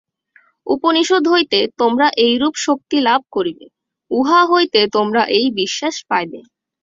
[0.67, 3.65] উপনিষদ হইতে তোমরা এইরূপ শক্তি লাভ করিবে,
[4.11, 6.39] উহা হইতে তোমরা এই বিশ্বাস পাইবে।